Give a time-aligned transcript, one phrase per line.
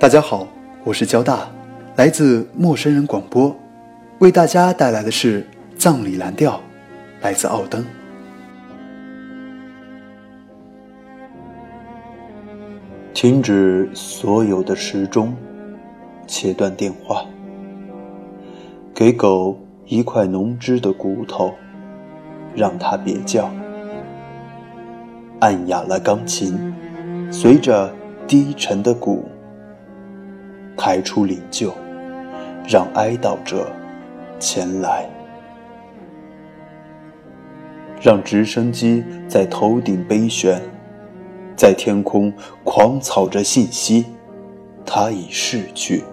[0.00, 0.46] 大家好，
[0.84, 1.48] 我是交大，
[1.96, 3.52] 来自陌生人广播，
[4.20, 5.42] 为大家带来的是
[5.76, 6.52] 《葬礼蓝调》，
[7.20, 7.84] 来自奥登。
[13.12, 15.34] 停止所有的时钟，
[16.28, 17.26] 切断电话，
[18.94, 21.52] 给狗一块浓汁的骨头，
[22.54, 23.50] 让它别叫，
[25.40, 26.72] 按哑了钢琴，
[27.32, 27.92] 随着
[28.28, 29.24] 低沉的鼓。
[30.78, 31.72] 抬出灵柩，
[32.66, 33.70] 让哀悼者
[34.38, 35.10] 前来，
[38.00, 40.62] 让直升机在头顶飞旋，
[41.56, 42.32] 在天空
[42.62, 44.06] 狂草着信息，
[44.86, 46.04] 他已逝去。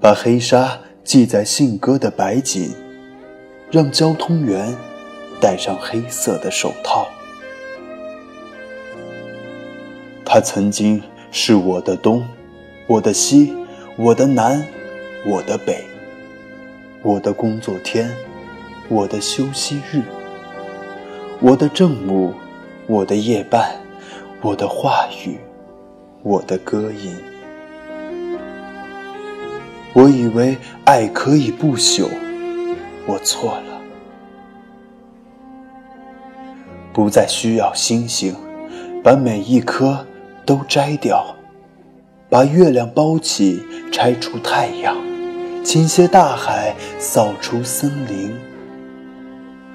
[0.00, 2.74] 把黑纱系在信鸽的白颈，
[3.70, 4.74] 让交通员
[5.40, 7.06] 戴上黑色的手套。
[10.24, 12.26] 他曾经是我的冬。
[12.88, 13.54] 我的西，
[13.96, 14.66] 我的南，
[15.26, 15.84] 我的北，
[17.02, 18.10] 我的工作天，
[18.88, 20.00] 我的休息日，
[21.38, 22.32] 我的正午，
[22.86, 23.76] 我的夜半，
[24.40, 25.36] 我的话语，
[26.22, 27.14] 我的歌音。
[29.92, 32.08] 我以为爱可以不朽，
[33.06, 33.82] 我错了。
[36.94, 38.34] 不再需要星星，
[39.04, 40.06] 把每一颗
[40.46, 41.34] 都摘掉。
[42.30, 44.94] 把月亮包起，拆除太阳，
[45.64, 48.34] 倾泻大海，扫除森林，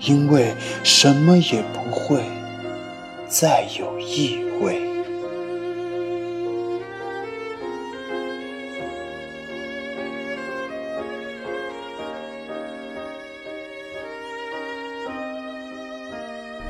[0.00, 2.20] 因为什么也不会
[3.26, 4.91] 再有意味。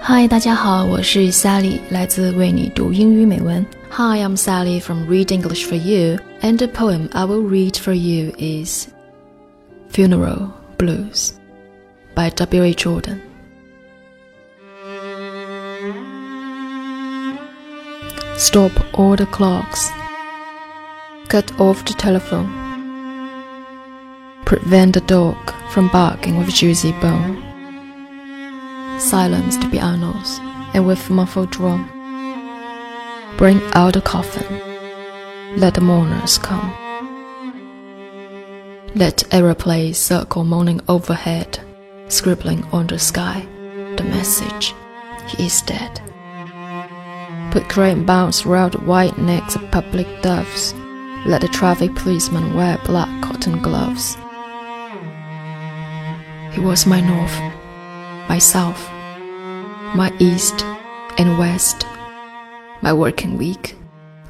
[0.01, 3.65] 嗨，大家好，我是 Sally，来自为你读英语美文。
[3.91, 8.31] Hi, I'm Sally from Read English for You, and the poem I will read for you
[8.37, 8.87] is
[9.91, 11.31] Funeral Blues
[12.15, 12.73] by W.A.
[12.73, 13.21] Jordan.
[18.37, 19.89] Stop all the clocks.
[21.27, 22.47] Cut off the telephone.
[24.45, 25.35] Prevent the dog
[25.71, 27.43] from barking with juicy bone
[29.02, 30.38] silence the pianos,
[30.74, 31.88] and with muffled drum,
[33.36, 34.46] bring out the coffin,
[35.58, 36.72] let the mourners come.
[38.94, 41.58] Let aeroplanes circle moaning overhead,
[42.08, 43.46] scribbling on the sky
[43.96, 44.74] the message,
[45.26, 46.00] he is dead.
[47.50, 50.72] Put great bounds round the white necks of public doves,
[51.26, 54.16] let the traffic policeman wear black cotton gloves.
[56.52, 57.61] He was my north,
[58.32, 58.88] my south,
[59.94, 60.64] my east
[61.18, 61.84] and west,
[62.80, 63.76] my working week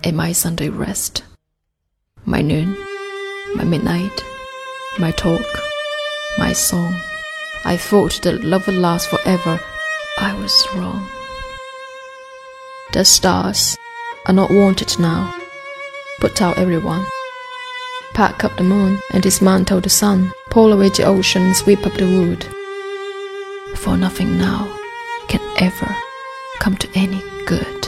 [0.03, 1.23] and my Sunday rest,
[2.25, 2.77] my noon,
[3.55, 4.25] my midnight,
[4.99, 5.47] my talk,
[6.37, 6.93] my song.
[7.65, 9.61] I thought that love would last forever.
[10.19, 11.07] I was wrong.
[12.93, 13.79] The stars
[14.27, 15.33] are not wanted now.
[16.19, 17.07] Put out everyone.
[18.15, 20.33] Pack up the moon and dismantle the sun.
[20.51, 22.62] Pull away the ocean, sweep up the wood.
[23.83, 24.79] For nothing now
[25.27, 25.97] can ever
[26.61, 27.82] come to any good.